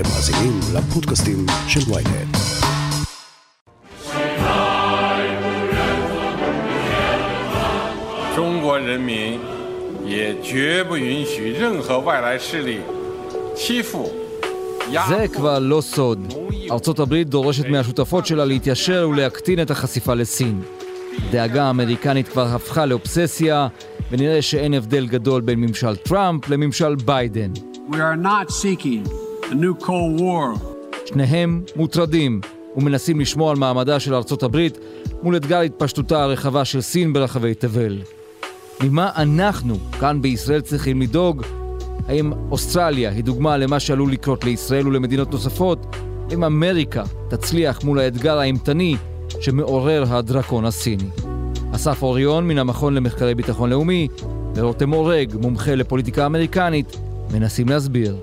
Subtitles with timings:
[0.00, 2.36] אתם מאזינים לפודקאסטים של ויינט.
[15.08, 16.34] זה כבר לא סוד.
[16.70, 20.62] ארצות הברית דורשת מהשותפות שלה להתיישר ולהקטין את החשיפה לסין.
[21.28, 23.68] הדאגה האמריקנית כבר הפכה לאובססיה,
[24.10, 27.52] ונראה שאין הבדל גדול בין ממשל טראמפ לממשל ביידן.
[31.06, 32.40] שניהם מוטרדים
[32.76, 34.78] ומנסים לשמור על מעמדה של ארצות הברית
[35.22, 37.98] מול אתגר התפשטותה הרחבה של סין ברחבי תבל.
[38.82, 41.42] ממה אנחנו, כאן בישראל, צריכים לדאוג?
[42.08, 45.96] האם אוסטרליה היא דוגמה למה שעלול לקרות לישראל ולמדינות נוספות?
[46.30, 48.96] האם אמריקה תצליח מול האתגר האימתני
[49.40, 51.08] שמעורר הדרקון הסיני?
[51.74, 54.08] אסף אוריון מן המכון למחקרי ביטחון לאומי
[54.54, 56.96] ורותם אורג, מומחה לפוליטיקה אמריקנית,
[57.32, 58.16] מנסים להסביר.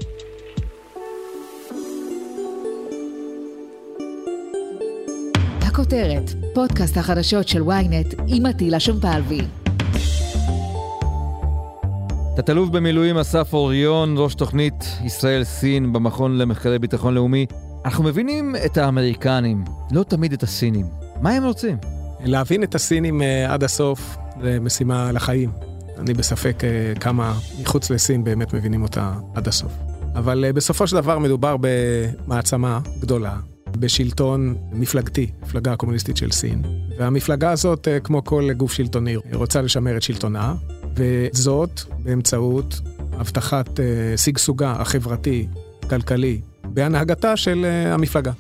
[5.78, 9.42] הכותרת, פודקאסט החדשות של ynet עם עטילה שומפלבי.
[12.36, 17.46] תת-אלוף במילואים אסף אוריון, ראש תוכנית ישראל-סין במכון למחקרי ביטחון לאומי.
[17.86, 20.86] אנחנו מבינים את האמריקנים, לא תמיד את הסינים.
[21.22, 21.78] מה הם רוצים?
[22.24, 25.52] להבין את הסינים uh, עד הסוף זה משימה לחיים.
[25.98, 29.72] אני בספק uh, כמה מחוץ לסין באמת מבינים אותה עד הסוף.
[30.16, 33.36] אבל uh, בסופו של דבר מדובר במעצמה גדולה,
[33.80, 36.62] בשלטון מפלגתי, מפלגה הקומוניסטית של סין.
[36.98, 40.56] והמפלגה הזאת, uh, כמו כל גוף שלטוני, רוצה לשמר את שלטונה,
[40.96, 43.82] וזאת באמצעות הבטחת uh,
[44.18, 45.48] שגשוגה החברתי,
[45.90, 48.32] כלכלי, בהנהגתה של uh, המפלגה.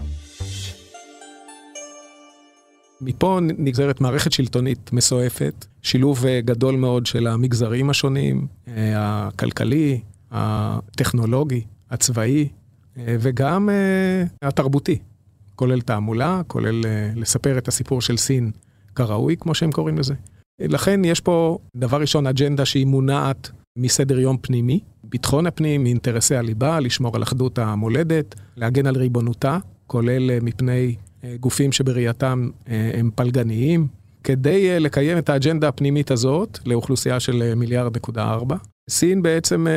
[3.02, 8.48] מפה נגזרת מערכת שלטונית מסועפת, שילוב גדול מאוד של המגזרים השונים,
[8.96, 10.00] הכלכלי,
[10.32, 12.48] הטכנולוגי, הצבאי,
[12.98, 13.70] וגם
[14.42, 15.00] התרבותי,
[15.58, 18.52] כולל תעמולה, כולל uh, לספר את הסיפור של סין
[18.96, 20.14] כראוי, כמו שהם קוראים לזה.
[20.62, 26.80] לכן יש פה, דבר ראשון, אג'נדה שהיא מונעת מסדר יום פנימי, ביטחון הפנים, מאינטרסי הליבה,
[26.80, 33.10] לשמור על אחדות המולדת, להגן על ריבונותה, כולל אה, מפני אה, גופים שבראייתם אה, הם
[33.16, 33.88] פלגניים,
[34.24, 38.56] כדי לקיים את האג'נדה הפנימית הזאת לאוכלוסייה של מיליארד נקודה ארבע.
[38.90, 39.68] סין בעצם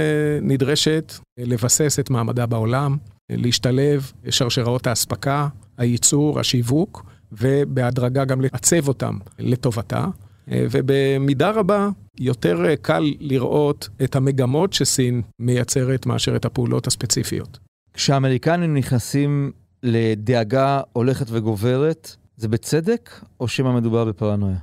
[0.42, 2.96] נדרשת לבסס את מעמדה בעולם,
[3.30, 5.48] להשתלב בשרשראות האספקה,
[5.80, 10.06] הייצור, השיווק, ובהדרגה גם לעצב אותם לטובתה.
[10.48, 11.88] ובמידה רבה
[12.20, 17.58] יותר קל לראות את המגמות שסין מייצרת מאשר את הפעולות הספציפיות.
[17.94, 19.52] כשהאמריקנים נכנסים
[19.82, 23.10] לדאגה הולכת וגוברת, זה בצדק
[23.40, 24.56] או שמא מדובר בפרנויה?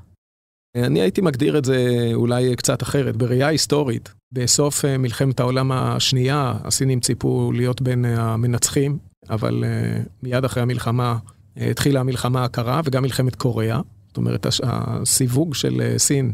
[0.76, 3.18] אני הייתי מגדיר את זה אולי קצת אחרת.
[3.18, 8.98] בראייה היסטורית, בסוף אה, מלחמת העולם השנייה, הסינים ציפו להיות בין המנצחים,
[9.30, 11.18] אבל אה, מיד אחרי המלחמה
[11.58, 13.80] אה, התחילה המלחמה הקרה וגם מלחמת קוריאה.
[14.08, 16.34] זאת אומרת, הסיווג של אה, סין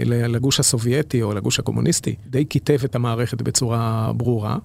[0.00, 4.56] לגוש הסובייטי או לגוש הקומוניסטי די כיתב את המערכת בצורה ברורה.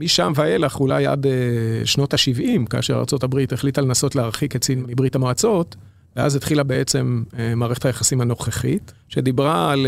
[0.00, 1.26] משם ואילך, אולי עד
[1.84, 5.76] שנות ה-70, כאשר ארה"ב החליטה לנסות להרחיק את סין מברית המועצות,
[6.16, 7.22] ואז התחילה בעצם
[7.56, 9.86] מערכת היחסים הנוכחית, שדיברה על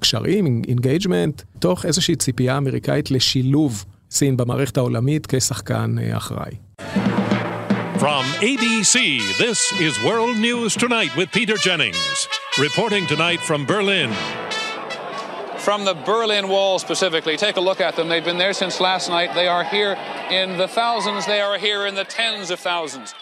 [0.00, 6.56] קשרים, engagement, תוך איזושהי ציפייה אמריקאית לשילוב סין במערכת העולמית כשחקן אחראי.
[7.98, 8.96] From ABC,
[9.44, 12.18] this is World News Tonight with Peter Jennings.
[12.66, 14.10] Reporting tonight from Berlin.
[15.66, 18.06] From the Berlin Wall specifically, take a look at them.
[18.10, 19.30] They've been there since last night.
[19.40, 19.92] They are here
[20.40, 23.14] in the thousands, they are here in the tens of thousands.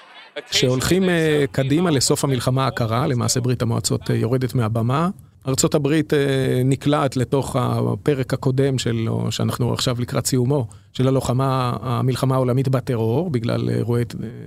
[0.51, 1.09] כשהולכים
[1.53, 5.09] קדימה לסוף המלחמה הקרה, למעשה ברית המועצות יורדת מהבמה,
[5.49, 12.35] ארצות הברית אה, נקלעת לתוך הפרק הקודם של, שאנחנו עכשיו לקראת סיומו, של הלוחמה, המלחמה
[12.35, 14.05] העולמית בטרור, בגלל אירועי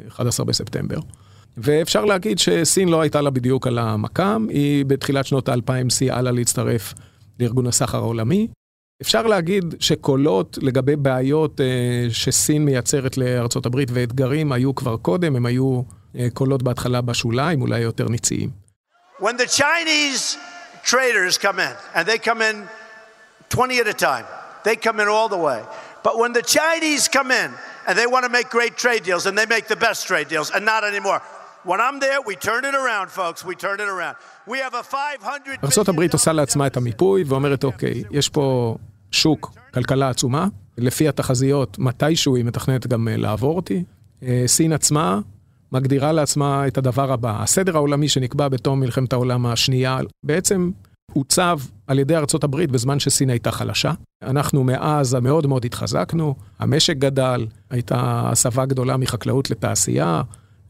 [0.07, 0.99] 11 אה, בספטמבר.
[1.57, 6.31] ואפשר להגיד שסין לא הייתה לה בדיוק על המקם, היא בתחילת שנות האלפיים סייעה לה
[6.31, 6.93] להצטרף
[7.39, 8.47] לארגון הסחר העולמי.
[9.01, 15.45] אפשר להגיד שקולות לגבי בעיות אה, שסין מייצרת לארצות הברית ואתגרים היו כבר קודם, הם
[15.45, 15.81] היו
[16.15, 18.49] אה, קולות בהתחלה בשוליים, אולי יותר ניציים.
[19.21, 20.56] When the Chinese
[20.93, 22.55] traders come in, and they come in
[23.49, 24.25] 20 at a time.
[24.67, 25.61] They come in all the way.
[26.07, 27.49] But when the Chinese come in
[27.85, 30.47] and they want to make great trade deals, and they make the best trade deals,
[30.55, 31.19] and not anymore.
[31.71, 33.39] When I'm there, we turn it around, folks.
[33.51, 34.15] We turn it around.
[34.51, 35.59] We have a 500...
[35.63, 38.75] ארצות הברית עושה לעצמה את המיפוי ואומרת, אוקיי, יש פה
[39.11, 40.47] שוק, כלכלה עצומה,
[40.77, 43.83] לפי התחזיות, מתישהו היא מתכננת גם לעבור אותי.
[44.45, 45.19] סין עצמה
[45.71, 47.43] מגדירה לעצמה את הדבר הבא.
[47.43, 50.71] הסדר העולמי שנקבע בתום מלחמת העולם השנייה, בעצם
[51.13, 53.91] עוצב על ידי ארצות הברית בזמן שסין הייתה חלשה.
[54.23, 60.21] אנחנו מאז מאוד מאוד התחזקנו, המשק גדל, הייתה הסבה גדולה מחקלאות לתעשייה,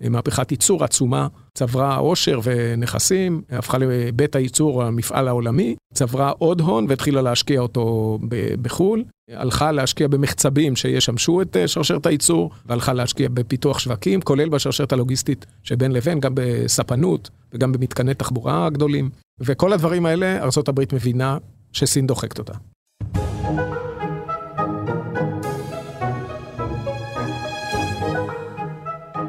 [0.01, 7.21] מהפכת ייצור עצומה, צברה עושר ונכסים, הפכה לבית הייצור המפעל העולמי, צברה עוד הון והתחילה
[7.21, 8.17] להשקיע אותו
[8.61, 14.93] בחו"ל, הלכה להשקיע במחצבים שישמשו את אה, שרשרת הייצור, והלכה להשקיע בפיתוח שווקים, כולל בשרשרת
[14.93, 19.09] הלוגיסטית שבין לבין, גם בספנות וגם במתקני תחבורה גדולים.
[19.39, 21.37] וכל הדברים האלה, ארה"ב מבינה
[21.73, 22.53] שסין דוחקת אותה.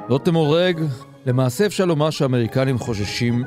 [0.09, 0.81] רותם אורג,
[1.27, 3.45] למעשה אפשר לומר שהאמריקנים חוששים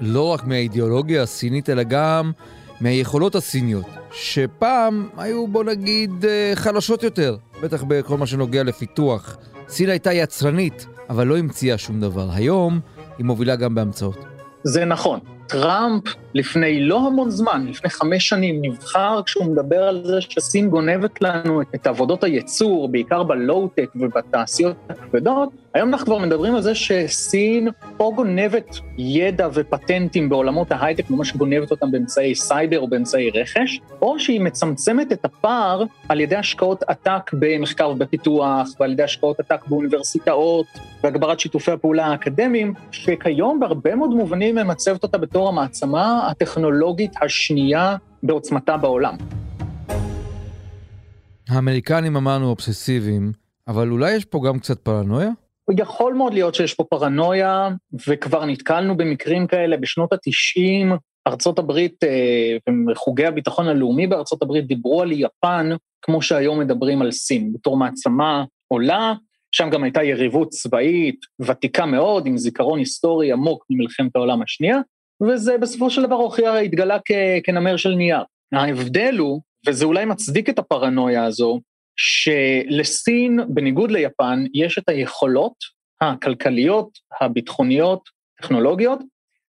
[0.00, 2.32] לא רק מהאידיאולוגיה הסינית, אלא גם
[2.80, 9.36] מהיכולות הסיניות, שפעם היו, בוא נגיד, אה, חלשות יותר, בטח בכל מה שנוגע לפיתוח.
[9.68, 12.28] סין הייתה יצרנית, אבל לא המציאה שום דבר.
[12.32, 12.80] היום
[13.18, 14.24] היא מובילה גם בהמצאות.
[14.62, 15.20] זה נכון.
[15.46, 16.02] טראמפ
[16.34, 21.62] לפני לא המון זמן, לפני חמש שנים, נבחר כשהוא מדבר על זה שסין גונבת לנו
[21.74, 25.48] את עבודות הייצור, בעיקר בלואו-טק ובתעשיות הכבדות.
[25.74, 27.68] היום אנחנו כבר מדברים על זה שסין
[28.00, 34.18] או גונבת ידע ופטנטים בעולמות ההייטק, ממש גונבת אותם באמצעי סייבר או באמצעי רכש, או
[34.18, 40.66] שהיא מצמצמת את הפער על ידי השקעות עתק במחקר ובפיתוח, ועל ידי השקעות עתק באוניברסיטאות,
[41.02, 48.76] והגברת שיתופי הפעולה האקדמיים, שכיום בהרבה מאוד מובנים ממצבת אותה בתור המעצמה הטכנולוגית השנייה בעוצמתה
[48.76, 49.16] בעולם.
[51.48, 53.32] האמריקנים אמרנו אובססיביים,
[53.68, 55.30] אבל אולי יש פה גם קצת פרנויה?
[55.78, 57.68] יכול מאוד להיות שיש פה פרנויה,
[58.08, 60.96] וכבר נתקלנו במקרים כאלה בשנות ה-90,
[61.26, 62.56] ארצות הברית אה,
[62.92, 65.70] וחוגי הביטחון הלאומי בארצות הברית דיברו על יפן,
[66.02, 69.12] כמו שהיום מדברים על סין, בתור מעצמה עולה,
[69.52, 74.78] שם גם הייתה יריבות צבאית ותיקה מאוד, עם זיכרון היסטורי עמוק ממלחמת העולם השנייה,
[75.22, 78.22] וזה בסופו של דבר הוכיח, התגלה כ- כנמר של נייר.
[78.52, 81.60] ההבדל הוא, וזה אולי מצדיק את הפרנויה הזו,
[81.96, 85.54] שלסין, בניגוד ליפן, יש את היכולות
[86.00, 88.08] הכלכליות, הביטחוניות,
[88.42, 88.98] טכנולוגיות,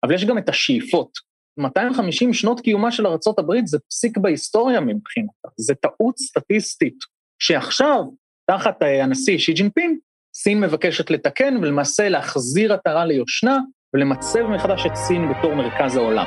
[0.05, 1.11] אבל יש גם את השאיפות.
[1.59, 6.97] 250 שנות קיומה של ארה"ב זה פסיק בהיסטוריה מבחינתה, זה טעות סטטיסטית,
[7.39, 8.03] שעכשיו,
[8.51, 9.99] תחת הנשיא שי ג'ינפין,
[10.35, 13.59] סין מבקשת לתקן ולמעשה להחזיר עטרה ליושנה
[13.97, 16.27] ולמצב מחדש את סין בתור מרכז העולם.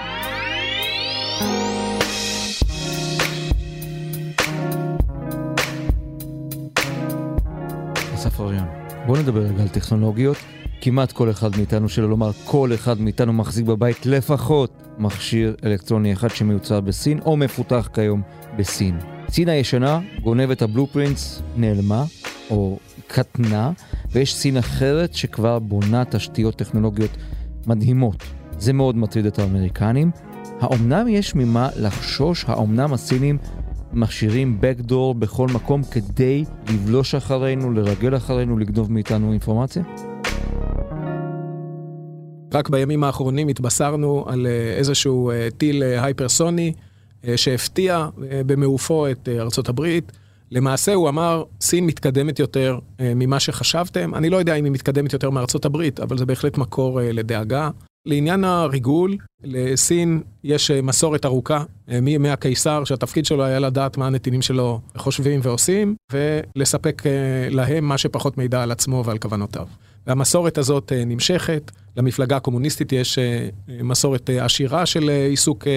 [8.13, 8.65] אסף אריאן,
[9.05, 10.37] בוא נדבר רגע על טכנולוגיות.
[10.81, 16.29] כמעט כל אחד מאיתנו, שלא לומר כל אחד מאיתנו, מחזיק בבית לפחות מכשיר אלקטרוני אחד
[16.29, 18.21] שמיוצר בסין או מפותח כיום
[18.57, 18.99] בסין.
[19.29, 22.03] סין הישנה גונבת הבלופרינטס, נעלמה,
[22.49, 23.71] או קטנה,
[24.11, 27.11] ויש סין אחרת שכבר בונה תשתיות טכנולוגיות
[27.67, 28.23] מדהימות.
[28.59, 30.11] זה מאוד מטריד את האמריקנים.
[30.59, 32.45] האומנם יש ממה לחשוש?
[32.47, 33.37] האומנם הסינים
[33.93, 39.83] מכשירים backdoor בכל מקום כדי לבלוש אחרינו, לרגל אחרינו, לגנוב מאיתנו אינפורמציה?
[42.53, 46.73] רק בימים האחרונים התבשרנו על אה, איזשהו אה, טיל אה, הייפרסוני
[47.35, 48.07] שהפתיע
[48.45, 50.11] במעופו את ארצות הברית.
[50.55, 54.15] למעשה הוא אמר, סין מתקדמת יותר ממה שחשבתם.
[54.15, 57.69] אני לא יודע אם היא מתקדמת יותר מארצות הברית, אבל זה בהחלט מקור לדאגה.
[58.05, 61.63] לעניין הריגול, לסין יש מסורת ארוכה
[62.01, 67.03] מימי הקיסר, שהתפקיד שלו היה לדעת מה הנתינים שלו חושבים ועושים, ולספק
[67.49, 69.67] להם מה שפחות מידע על עצמו ועל כוונותיו.
[70.07, 71.71] והמסורת הזאת נמשכת.
[71.97, 73.19] למפלגה הקומוניסטית יש
[73.67, 75.67] מסורת עשירה של עיסוק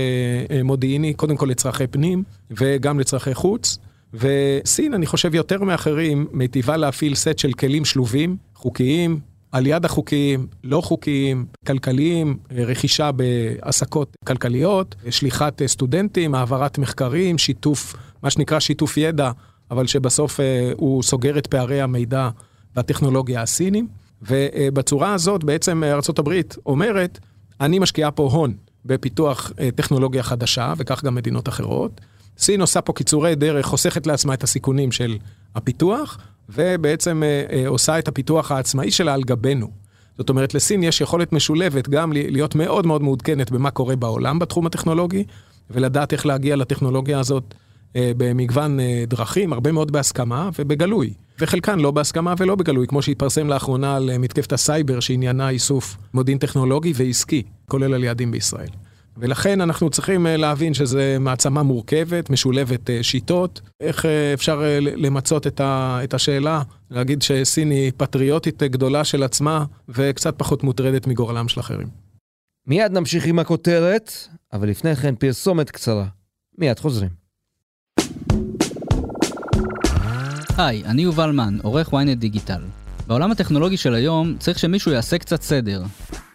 [0.64, 3.78] מודיעיני, קודם כל לצרכי פנים וגם לצרכי חוץ.
[4.15, 9.21] וסין, אני חושב יותר מאחרים, מיטיבה להפעיל סט של כלים שלובים, חוקיים,
[9.53, 18.31] על יד החוקיים, לא חוקיים, כלכליים, רכישה בעסקות כלכליות, שליחת סטודנטים, העברת מחקרים, שיתוף, מה
[18.31, 19.31] שנקרא שיתוף ידע,
[19.71, 20.41] אבל שבסוף
[20.77, 22.29] הוא סוגר את פערי המידע
[22.77, 23.88] והטכנולוגיה הסינים.
[24.23, 26.33] ובצורה הזאת בעצם ארה"ב
[26.67, 27.19] אומרת,
[27.61, 32.00] אני משקיעה פה הון בפיתוח טכנולוגיה חדשה, וכך גם מדינות אחרות.
[32.38, 35.16] סין עושה פה קיצורי דרך, חוסכת לעצמה את הסיכונים של
[35.54, 36.18] הפיתוח,
[36.49, 37.23] ובעצם
[37.66, 39.71] עושה את הפיתוח העצמאי שלה על גבינו.
[40.18, 44.66] זאת אומרת, לסין יש יכולת משולבת גם להיות מאוד מאוד מעודכנת במה קורה בעולם בתחום
[44.66, 45.25] הטכנולוגי,
[45.71, 47.54] ולדעת איך להגיע לטכנולוגיה הזאת
[47.95, 51.12] במגוון דרכים, הרבה מאוד בהסכמה ובגלוי.
[51.40, 56.92] וחלקן לא בהסכמה ולא בגלוי, כמו שהתפרסם לאחרונה על מתקפת הסייבר שעניינה איסוף מודיעין טכנולוגי
[56.97, 58.68] ועסקי, כולל על יעדים בישראל.
[59.20, 63.60] ולכן אנחנו צריכים להבין שזו מעצמה מורכבת, משולבת שיטות.
[63.80, 71.06] איך אפשר למצות את השאלה, להגיד שסין היא פטריוטית גדולה של עצמה וקצת פחות מוטרדת
[71.06, 71.88] מגורלם של אחרים.
[72.66, 74.12] מיד נמשיך עם הכותרת,
[74.52, 76.06] אבל לפני כן פרסומת קצרה.
[76.58, 77.10] מיד חוזרים.
[80.58, 82.62] היי, אני יובל מן, עורך ynet דיגיטל.
[83.09, 85.83] בעולם הטכנולוגי של היום צריך שמישהו יעשה קצת סדר.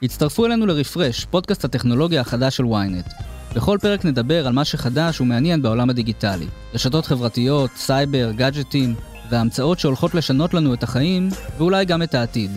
[0.04, 3.24] הצטרפו אלינו לרפרש, פודקאסט הטכנולוגיה החדש של ynet.
[3.56, 6.48] בכל פרק נדבר על מה שחדש ומעניין בעולם הדיגיטלי.
[6.74, 8.96] רשתות חברתיות, סייבר, גאדג'טים,
[9.30, 12.52] וההמצאות שהולכות לשנות לנו את החיים, ואולי גם את העתיד.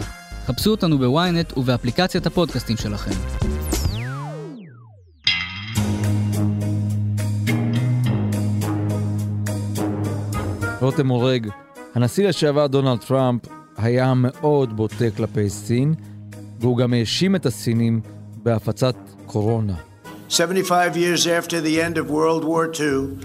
[0.47, 3.11] חפשו אותנו בוויינט ובאפליקציית הפודקאסטים שלכם.
[10.81, 11.49] רותם הורג,
[11.95, 15.95] הנשיא לשעבר דונלד טראמפ היה מאוד בוטה כלפי סין,
[16.61, 18.01] והוא גם האשים את הסינים
[18.43, 18.95] בהפצת
[19.27, 19.75] קורונה.
[20.29, 23.19] 75 years after the end of World War II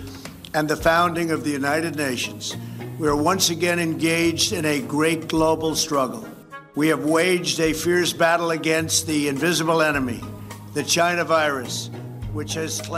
[0.54, 2.56] and the founding of the United Nations,
[3.00, 6.24] we are once again engaged in a great global struggle.
[6.76, 10.22] We have waged a fierce battle against the invisible enemy,
[10.78, 11.90] the China virus,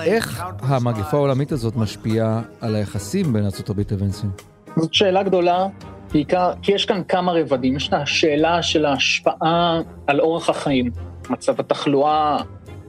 [0.05, 4.29] איך המגפה העולמית הזאת משפיעה על היחסים בין ארה"ב לבין סין?
[4.77, 5.65] זאת שאלה גדולה,
[6.13, 7.75] בעיקר כי יש כאן כמה רבדים.
[7.75, 10.91] יש את השאלה של ההשפעה על אורח החיים,
[11.29, 12.38] מצב התחלואה,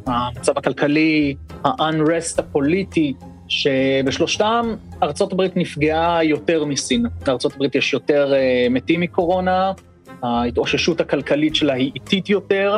[0.06, 3.12] המצב הכלכלי, ה-unrest הפוליטי,
[3.48, 7.06] שבשלושתם ארצות הברית נפגעה יותר מסין.
[7.28, 9.72] לארצות הברית יש יותר uh, מתים מקורונה,
[10.22, 12.76] ההתאוששות הכלכלית שלה היא איטית יותר,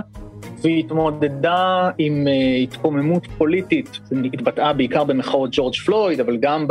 [0.62, 4.00] והיא התמודדה עם uh, התקוממות פוליטית,
[4.34, 6.66] התבטאה בעיקר במחאות ג'ורג' פלויד, אבל גם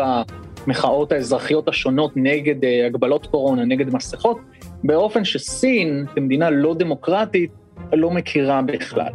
[0.67, 4.37] במחאות האזרחיות השונות נגד uh, הגבלות קורונה, נגד מסכות,
[4.83, 7.51] באופן שסין, כמדינה לא דמוקרטית,
[7.93, 9.11] לא מכירה בכלל.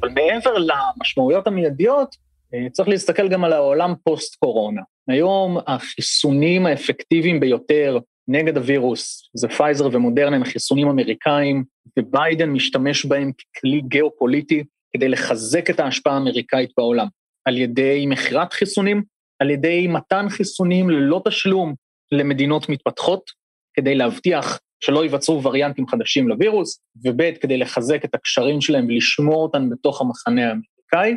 [0.00, 2.16] אבל מעבר למשמעויות המיידיות,
[2.54, 4.82] אה, צריך להסתכל גם על העולם פוסט-קורונה.
[5.08, 7.98] היום החיסונים האפקטיביים ביותר
[8.28, 11.64] נגד הווירוס זה פייזר ומודרנה, הם חיסונים אמריקאים,
[11.98, 17.06] וביידן משתמש בהם ככלי גיאופוליטי כדי לחזק את ההשפעה האמריקאית בעולם,
[17.44, 19.02] על ידי מכירת חיסונים,
[19.38, 21.74] על ידי מתן חיסונים ללא תשלום
[22.12, 23.30] למדינות מתפתחות,
[23.74, 29.70] כדי להבטיח שלא ייווצרו וריאנטים חדשים לווירוס, וב' כדי לחזק את הקשרים שלהם ולשמור אותם
[29.70, 31.16] בתוך המחנה האמריקאי,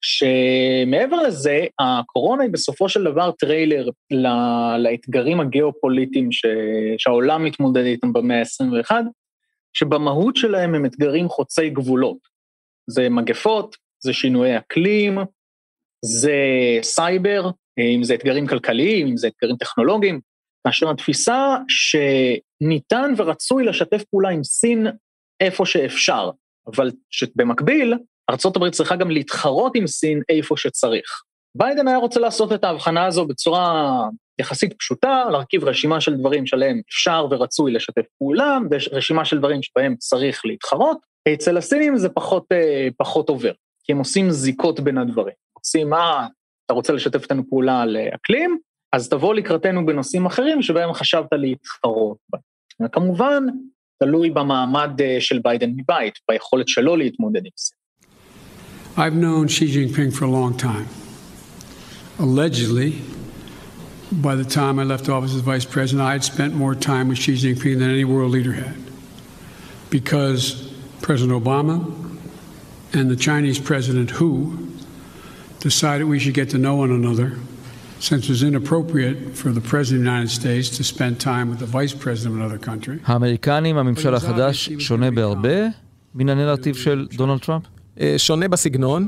[0.00, 3.88] שמעבר לזה, הקורונה היא בסופו של דבר טריילר
[4.78, 6.46] לאתגרים הגיאופוליטיים ש...
[6.98, 8.92] שהעולם מתמודד איתם במאה ה-21,
[9.72, 12.18] שבמהות שלהם הם אתגרים חוצי גבולות.
[12.90, 15.18] זה מגפות, זה שינויי אקלים,
[16.04, 16.34] זה
[16.82, 20.20] סייבר, אם זה אתגרים כלכליים, אם זה אתגרים טכנולוגיים,
[20.66, 24.86] כאשר התפיסה שניתן ורצוי לשתף פעולה עם סין
[25.40, 26.30] איפה שאפשר,
[26.74, 27.94] אבל שבמקביל,
[28.30, 31.22] ארה"ב צריכה גם להתחרות עם סין איפה שצריך.
[31.56, 34.00] ביידן היה רוצה לעשות את ההבחנה הזו בצורה
[34.40, 39.96] יחסית פשוטה, להרכיב רשימה של דברים שעליהם אפשר ורצוי לשתף פעולה, ורשימה של דברים שבהם
[39.96, 40.98] צריך להתחרות.
[41.34, 43.52] אצל הסינים זה פחות, אה, פחות עובר,
[43.84, 45.34] כי הם עושים זיקות בין הדברים.
[45.64, 46.26] עושים, מה,
[46.66, 48.58] אתה רוצה לשתף איתנו פעולה על אה, אקלים?
[48.92, 52.88] אז תבוא לקראתנו בנושאים אחרים שבהם חשבת להתחרות בהם.
[52.88, 53.44] כמובן,
[53.98, 57.74] תלוי במעמד של ביידן מבית, ביכולת שלו להתמודד עם זה.
[58.96, 60.88] I've known Xi Jinping for a long time.
[62.18, 62.90] Allegedly,
[64.10, 67.18] by the time I left office as vice president, I had spent more time with
[67.18, 68.80] Xi Jinping than any world leader had.
[69.90, 71.76] Because President Obama
[72.92, 74.28] and the Chinese president Hu
[75.60, 77.28] decided we should get to know one another
[78.00, 81.58] since it was inappropriate for the President of the United States to spend time with
[81.64, 82.98] the Vice President of another country.
[83.04, 85.66] האמריקנים, הממשל החדש, שונה בהרבה
[86.14, 87.62] מן הנרטיב של דונלד טראמפ?
[88.16, 89.06] שונה בסגנון.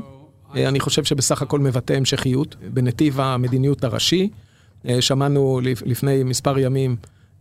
[0.55, 4.29] אני חושב שבסך הכל מבטא המשכיות בנתיב המדיניות הראשי.
[4.99, 6.95] שמענו לפני מספר ימים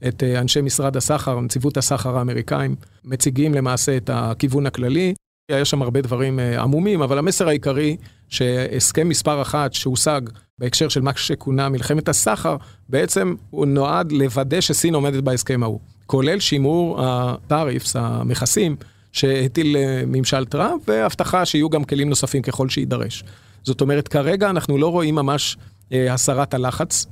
[0.09, 2.75] את אנשי משרד הסחר, נציבות הסחר האמריקאים,
[3.05, 5.15] מציגים למעשה את הכיוון הכללי.
[5.55, 7.97] היה שם הרבה דברים עמומים, אבל המסר העיקרי,
[8.29, 10.21] שהסכם מספר אחת שהושג
[10.59, 12.57] בהקשר של מה שכונה מלחמת הסחר,
[12.89, 15.81] בעצם הוא נועד לוודא שסין עומדת בהסכם ההוא.
[16.07, 18.77] כולל שימור הטאריפס, המכסים,
[19.13, 19.77] שהטיל
[20.07, 23.25] ממשל טראמפ, והבטחה שיהיו גם כלים נוספים ככל שיידרש.
[23.63, 25.57] זאת אומרת, כרגע אנחנו לא רואים ממש
[25.93, 27.07] הסרת הלחץ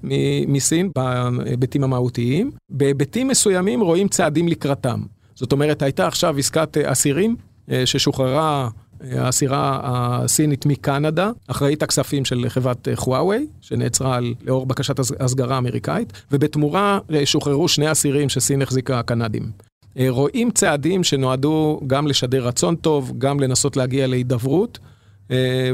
[0.49, 2.51] מסין בהיבטים המהותיים.
[2.71, 5.03] בהיבטים מסוימים רואים צעדים לקראתם.
[5.35, 7.37] זאת אומרת, הייתה עכשיו עסקת אסירים
[7.85, 8.69] ששוחררה
[9.01, 16.99] האסירה הסינית מקנדה, אחראית הכספים של חברת חוואווי, שנעצרה על, לאור בקשת הסגרה אמריקאית, ובתמורה
[17.25, 19.51] שוחררו שני אסירים שסין החזיקה קנדים.
[20.09, 24.79] רואים צעדים שנועדו גם לשדר רצון טוב, גם לנסות להגיע להידברות.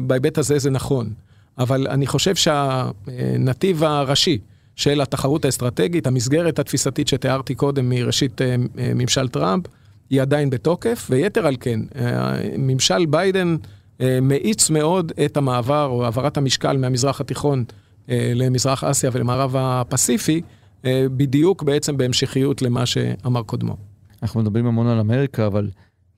[0.06, 1.10] בהיבט הזה זה נכון.
[1.58, 4.38] אבל אני חושב שהנתיב הראשי
[4.76, 8.40] של התחרות האסטרטגית, המסגרת התפיסתית שתיארתי קודם מראשית
[8.94, 9.64] ממשל טראמפ,
[10.10, 11.80] היא עדיין בתוקף, ויתר על כן,
[12.58, 13.56] ממשל ביידן
[14.22, 17.64] מאיץ מאוד את המעבר או העברת המשקל מהמזרח התיכון
[18.08, 20.40] למזרח אסיה ולמערב הפסיפי,
[20.86, 23.76] בדיוק בעצם בהמשכיות למה שאמר קודמו.
[24.22, 25.70] אנחנו מדברים המון על אמריקה, אבל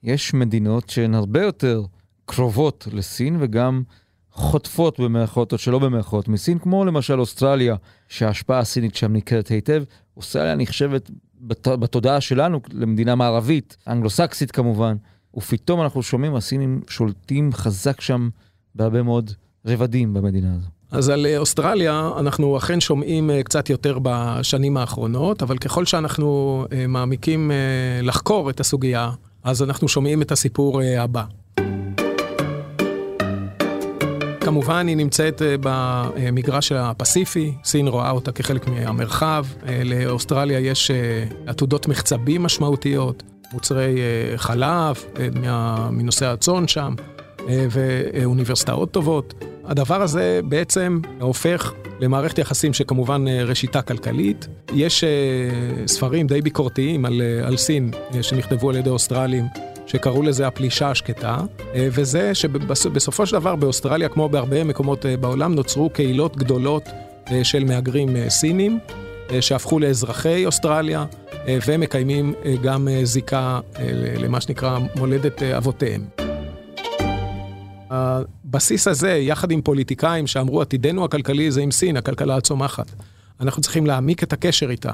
[0.03, 1.83] יש מדינות שהן הרבה יותר
[2.25, 3.83] קרובות לסין וגם
[4.31, 7.75] חוטפות במערכות או שלא במערכות מסין, כמו למשל אוסטרליה,
[8.07, 9.83] שההשפעה הסינית שם ניכרת היטב.
[10.17, 11.67] אוסטרליה נחשבת בת...
[11.67, 14.95] בתודעה שלנו למדינה מערבית, אנגלוסקסית כמובן,
[15.37, 18.29] ופתאום אנחנו שומעים הסינים שולטים חזק שם
[18.75, 19.31] בהרבה מאוד
[19.65, 20.67] רבדים במדינה הזו.
[20.91, 26.87] אז על אוסטרליה אנחנו אכן שומעים אה, קצת יותר בשנים האחרונות, אבל ככל שאנחנו אה,
[26.87, 27.55] מעמיקים אה,
[28.03, 29.11] לחקור את הסוגיה,
[29.43, 31.23] אז אנחנו שומעים את הסיפור הבא.
[34.47, 39.45] כמובן היא נמצאת במגרש הפסיפי, סין רואה אותה כחלק מהמרחב,
[39.85, 40.91] לאוסטרליה יש
[41.47, 43.23] עתודות מחצבים משמעותיות,
[43.53, 43.99] מוצרי
[44.37, 44.95] חלב
[45.91, 46.93] מנושא הצאן שם,
[47.47, 49.33] ואוניברסיטאות טובות.
[49.65, 54.47] הדבר הזה בעצם הופך למערכת יחסים שכמובן אה, ראשיתה כלכלית.
[54.73, 55.03] יש
[55.87, 59.45] ספרים די ביקורתיים על, על סין שנכתבו על ידי אוסטרלים.
[59.87, 61.37] שקראו לזה הפלישה השקטה,
[61.75, 66.83] וזה שבסופו של דבר באוסטרליה, כמו בהרבה מקומות בעולם, נוצרו קהילות גדולות
[67.43, 68.79] של מהגרים סינים,
[69.41, 71.05] שהפכו לאזרחי אוסטרליה,
[71.67, 73.59] ומקיימים גם זיקה
[74.19, 76.05] למה שנקרא מולדת אבותיהם.
[77.89, 82.91] הבסיס הזה, יחד עם פוליטיקאים שאמרו, עתידנו הכלכלי זה עם סין, הכלכלה הצומחת.
[83.41, 84.91] אנחנו צריכים להעמיק את הקשר איתה.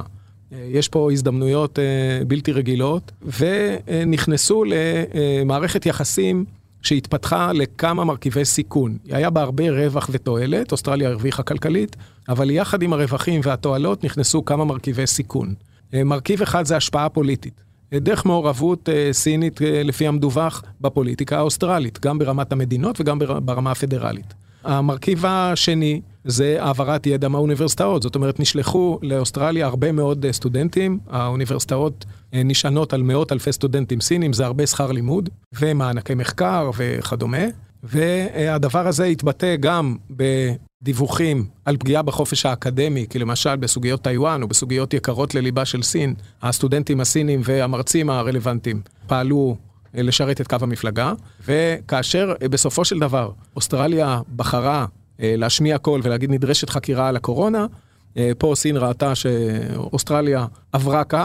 [0.53, 6.45] אה, יש פה הזדמנויות אה, בלתי רגילות, ונכנסו למערכת יחסים
[6.81, 8.97] שהתפתחה לכמה מרכיבי סיכון.
[9.11, 11.95] היה בה הרבה רווח ותועלת, אוסטרליה הרוויחה כלכלית,
[12.29, 15.53] אבל יחד עם הרווחים והתועלות נכנסו כמה מרכיבי סיכון.
[15.93, 17.63] אה, מרכיב אחד זה השפעה פוליטית.
[17.93, 24.33] דרך מעורבות סינית, לפי המדווח, בפוליטיקה האוסטרלית, גם ברמת המדינות וגם ברמה הפדרלית.
[24.63, 32.05] המרכיב השני זה העברת ידע מהאוניברסיטאות, זאת אומרת, נשלחו לאוסטרליה הרבה מאוד אה, סטודנטים, האוניברסיטאות
[32.33, 37.43] נשענות על מאות אלפי סטודנטים סינים, זה הרבה שכר לימוד, ומענקי מחקר וכדומה,
[37.83, 39.95] והדבר הזה התבטא גם
[40.83, 46.13] דיווחים על פגיעה בחופש האקדמי, כי למשל בסוגיות טיוואן או בסוגיות יקרות לליבה של סין,
[46.41, 49.55] הסטודנטים הסינים והמרצים הרלוונטיים פעלו
[49.97, 51.13] אה, לשרת את קו המפלגה,
[51.47, 54.85] וכאשר אה, בסופו של דבר אוסטרליה בחרה אה,
[55.19, 57.65] להשמיע קול ולהגיד נדרשת חקירה על הקורונה,
[58.37, 61.17] פה סין ראתה שאוסטרליה עברה קו,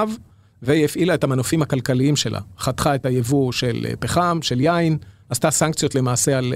[0.63, 2.41] והיא הפעילה את המנופים הכלכליים שלה.
[2.59, 4.99] חתכה את היבוא של פחם, של יין,
[5.29, 6.55] עשתה סנקציות למעשה על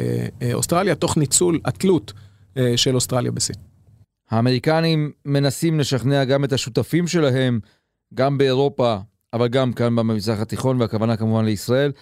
[0.52, 2.12] אוסטרליה, תוך ניצול התלות
[2.56, 3.56] אה, של אוסטרליה בסין.
[4.30, 7.60] האמריקנים מנסים לשכנע גם את השותפים שלהם,
[8.14, 8.96] גם באירופה,
[9.32, 11.92] אבל גם כאן במזרח התיכון, והכוונה כמובן לישראל,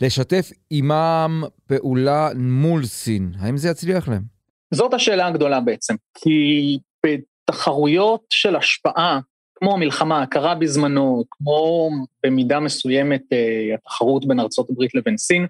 [0.00, 3.32] לשתף עימם פעולה מול סין.
[3.38, 4.37] האם זה יצליח להם?
[4.74, 9.20] זאת השאלה הגדולה בעצם, כי בתחרויות של השפעה,
[9.54, 11.90] כמו המלחמה הקרה בזמנו, כמו
[12.26, 15.46] במידה מסוימת אה, התחרות בין ארה"ב לבין סין,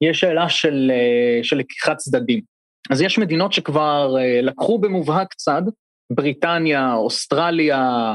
[0.00, 2.40] יש שאלה של, אה, של לקיחת צדדים.
[2.90, 5.62] אז יש מדינות שכבר uh, לקחו במובהק צד,
[6.12, 8.14] בריטניה, אוסטרליה,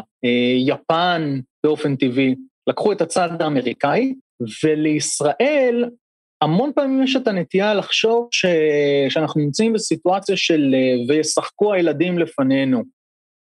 [0.68, 2.36] יפן באופן טבעי,
[2.68, 4.14] לקחו את הצד האמריקאי,
[4.64, 5.90] ולישראל
[6.42, 8.46] המון פעמים יש את הנטייה לחשוב ש...
[9.10, 12.84] שאנחנו נמצאים בסיטואציה של uh, וישחקו הילדים לפנינו.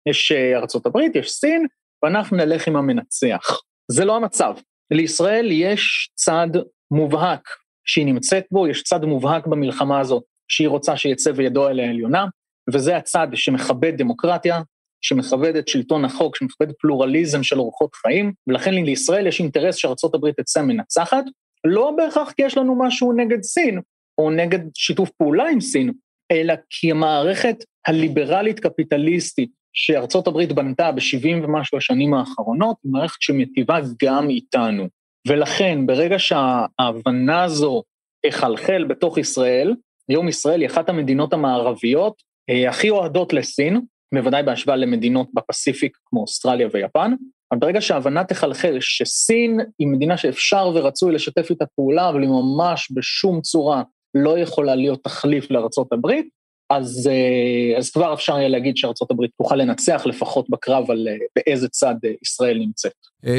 [0.08, 1.66] יש ארצות הברית, יש סין,
[2.02, 3.60] ואנחנו נלך עם המנצח.
[3.90, 4.54] זה לא המצב.
[4.90, 6.48] לישראל יש צד
[6.90, 7.48] מובהק
[7.84, 10.22] שהיא נמצאת בו, יש צד מובהק במלחמה הזאת.
[10.48, 12.26] שהיא רוצה שיצא וידו אל העליונה,
[12.74, 14.60] וזה הצד שמכבד דמוקרטיה,
[15.00, 20.62] שמכבד את שלטון החוק, שמכבד פלורליזם של אורחות חיים, ולכן לישראל יש אינטרס שארה"ב תצא
[20.62, 21.24] מנצחת,
[21.66, 23.80] לא בהכרח כי יש לנו משהו נגד סין,
[24.18, 25.92] או נגד שיתוף פעולה עם סין,
[26.32, 34.30] אלא כי המערכת הליברלית-קפיטליסטית שארצות הברית בנתה ב-70 ומשהו השנים האחרונות, היא מערכת שמטיבה גם
[34.30, 34.88] איתנו.
[35.28, 37.82] ולכן, ברגע שההבנה הזו
[38.26, 39.74] תחלחל בתוך ישראל,
[40.08, 43.80] היום ישראל היא אחת המדינות המערביות אה, הכי אוהדות לסין,
[44.14, 47.12] בוודאי בהשוואה למדינות בפסיפיק כמו אוסטרליה ויפן,
[47.52, 52.88] אבל ברגע שההבנה תחלחל שסין היא מדינה שאפשר ורצוי לשתף איתה פעולה, אבל היא ממש
[52.94, 53.82] בשום צורה
[54.14, 56.28] לא יכולה להיות תחליף לארצות הברית,
[56.70, 61.16] אז, אה, אז כבר אפשר יהיה להגיד שארצות הברית תוכל לנצח לפחות בקרב על אה,
[61.36, 62.92] באיזה צד ישראל נמצאת.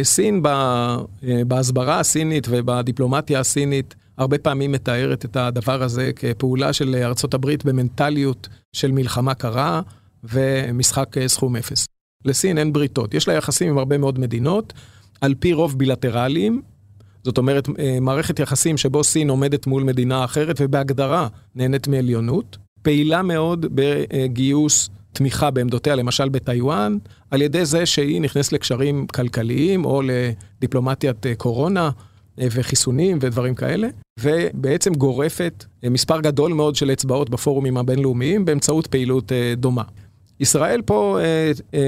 [0.03, 0.43] סין
[1.47, 8.47] בהסברה הסינית ובדיפלומטיה הסינית, הרבה פעמים מתארת את הדבר הזה כפעולה של ארצות הברית במנטליות
[8.73, 9.81] של מלחמה קרה
[10.23, 11.96] ומשחק אה, סכום אפס.
[12.27, 14.73] לסין אין בריתות, יש לה יחסים עם הרבה מאוד מדינות,
[15.21, 16.61] על פי רוב בילטרליים,
[17.23, 23.21] זאת אומרת, אה, מערכת יחסים שבו סין עומדת מול מדינה אחרת ובהגדרה נהנית מעליונות, פעילה
[23.21, 26.97] מאוד בגיוס תמיכה בעמדותיה, למשל בטיוואן,
[27.31, 31.89] על ידי זה שהיא נכנסת לקשרים כלכליים או לדיפלומטיית אה, קורונה
[32.39, 33.87] אה, וחיסונים ודברים כאלה,
[34.19, 39.83] ובעצם גורפת מספר גדול מאוד של אצבעות בפורומים הבינלאומיים באמצעות פעילות דומה.
[40.39, 41.19] ישראל פה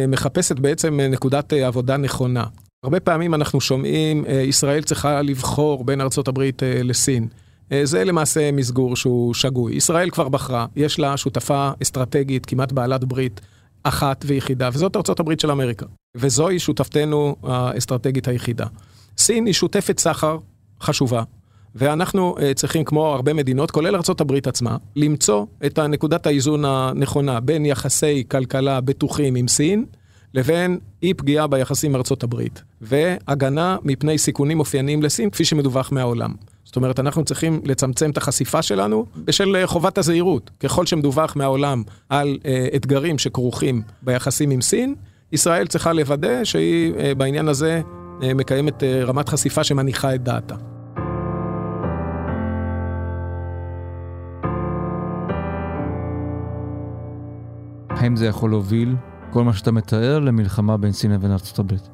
[0.08, 2.44] מחפשת בעצם נקודת עבודה נכונה.
[2.84, 7.28] הרבה פעמים אנחנו שומעים, אה, ישראל צריכה לבחור בין ארצות הברית אה, לסין.
[7.72, 9.76] אה, זה למעשה מסגור שהוא שגוי.
[9.76, 13.42] ישראל כבר בחרה, יש לה שותפה אסטרטגית, כמעט בעלת ברית
[13.84, 15.86] אחת ויחידה, וזאת ארצות הברית של אמריקה.
[16.18, 18.66] וזוהי שותפתנו האסטרטגית היחידה.
[19.18, 20.38] סין היא שותפת סחר
[20.82, 21.24] חשובה,
[21.76, 28.24] ואנחנו צריכים, כמו הרבה מדינות, כולל הברית עצמה, למצוא את הנקודת האיזון הנכונה בין יחסי
[28.28, 29.86] כלכלה בטוחים עם סין,
[30.34, 36.34] לבין אי פגיעה ביחסים עם הברית, והגנה מפני סיכונים אופייניים לסין, כפי שמדווח מהעולם.
[36.66, 40.52] זאת אומרת, אנחנו צריכים לצמצם את החשיפה שלנו בשל אה, חובת הזהירות.
[40.60, 44.96] ככל שמדווח מהעולם על אה, אתגרים שכרוכים ביחסים עם סין,
[45.32, 47.82] ישראל צריכה לוודא שהיא אה, בעניין הזה
[48.24, 50.56] אה, מקיימת אה, רמת חשיפה שמניחה את דעתה.
[58.10, 58.96] האם זה יכול להוביל
[59.32, 61.90] כל מה שאתה מתאר למלחמה בין סין לבין ארצות הברית?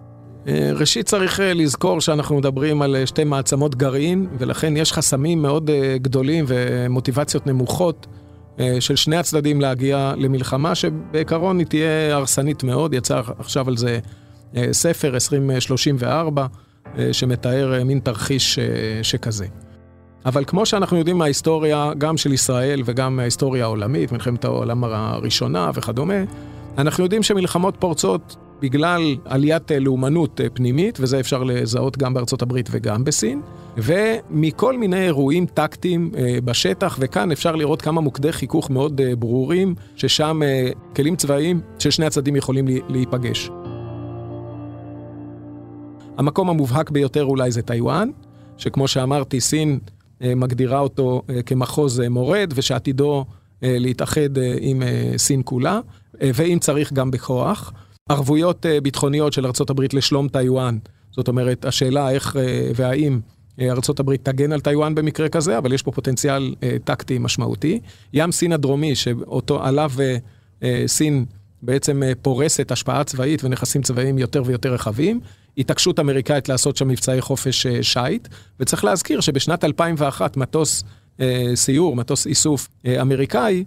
[0.47, 5.41] אה, ראשית צריך אה, לזכור שאנחנו מדברים על אה, שתי מעצמות גרעין, ולכן יש חסמים
[5.41, 5.69] מאוד
[6.01, 8.07] גדולים ומוטיבציות נמוכות
[8.79, 12.93] של שני הצדדים להגיע למלחמה, שבעיקרון היא תהיה הרסנית מאוד.
[12.93, 13.99] יצא עכשיו על זה
[14.71, 16.45] ספר 2034,
[17.11, 18.59] שמתאר מין תרחיש
[19.03, 19.45] שכזה.
[20.25, 26.23] אבל כמו שאנחנו יודעים מההיסטוריה, גם של ישראל וגם מההיסטוריה העולמית, מלחמת העולם הראשונה וכדומה,
[26.77, 32.41] אנחנו יודעים שמלחמות פורצות בגלל עליית אה, לאומנות אה, פנימית, וזה אפשר לזהות גם בארצות
[32.41, 33.41] הברית וגם בסין,
[33.77, 40.39] ומכל מיני אירועים טקטיים אה, בשטח, וכאן אפשר לראות כמה מוקדי חיכוך מאוד ברורים, ששם
[40.95, 43.49] כלים צבאיים של שני הצדדים יכולים להיפגש.
[46.17, 48.09] המקום המובהק ביותר אולי זה טיוואן,
[48.57, 49.79] שכמו שאמרתי, סין
[50.35, 53.25] מגדירה אותו כמחוז מורד, ושעתידו
[53.61, 54.83] להתאחד עם
[55.17, 55.79] סין כולה.
[56.21, 57.73] אה, ואם צריך גם בכוח.
[58.09, 60.77] ערבויות אה, ביטחוניות של ארה"ב לשלום טיוואן,
[61.11, 63.19] זאת אומרת, השאלה איך אה, והאם
[63.61, 67.79] ארה"ב תגן על טיוואן במקרה כזה, אבל יש פה פוטנציאל טקטי משמעותי.
[68.13, 69.91] ים סין הדרומי, שאותו עליו
[70.87, 71.25] סין
[71.61, 75.19] בעצם פורסת השפעה צבאית ונכסים צבאיים יותר ויותר רחבים.
[75.57, 78.27] התעקשות אמריקאית לעשות שם מבצעי חופש שיט,
[78.59, 80.83] וצריך להזכיר שבשנת 2001 מטוס
[81.55, 82.67] סיור, מטוס איסוף
[83.01, 83.63] אמריקאי,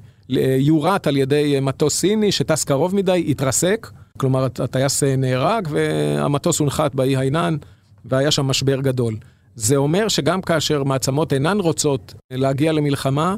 [0.58, 7.16] יורט על ידי מטוס סיני שטס קרוב מדי, התרסק, כלומר הטייס נהרג והמטוס הונחת באי
[7.16, 7.56] היינן
[8.04, 9.16] והיה שם משבר גדול.
[9.54, 13.36] זה אומר שגם כאשר מעצמות אינן רוצות להגיע למלחמה,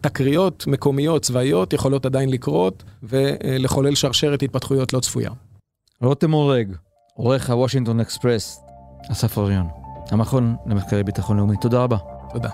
[0.00, 5.30] תקריות מקומיות צבאיות יכולות עדיין לקרות ולחולל שרשרת התפתחויות לא צפויה.
[6.00, 6.76] רותם אורג,
[7.16, 8.64] עורך הוושינגטון אקספרס,
[9.12, 9.66] אסף אריון,
[10.10, 11.96] המכון למחקרי ביטחון לאומי, תודה רבה.
[12.32, 12.48] תודה.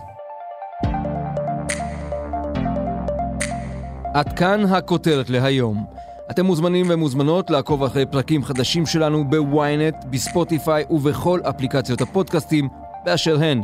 [4.14, 5.84] עד כאן הכותרת להיום.
[6.30, 12.68] אתם מוזמנים ומוזמנות לעקוב אחרי פרקים חדשים שלנו בוויינט, בספוטיפיי ובכל אפליקציות הפודקאסטים
[13.04, 13.62] באשר הן.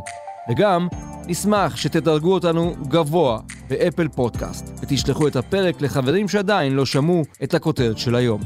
[0.49, 0.87] וגם,
[1.27, 7.97] נשמח שתדרגו אותנו גבוה באפל פודקאסט, ותשלחו את הפרק לחברים שעדיין לא שמעו את הכותרת
[7.97, 8.41] של היום.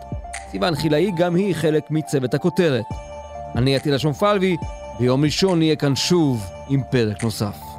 [0.51, 2.85] סיוון חילאי גם היא חלק מצוות הכותרת.
[3.55, 4.57] אני עטילה שומפלבי,
[4.99, 7.72] ביום ראשון נהיה כאן שוב עם פרק נוסף.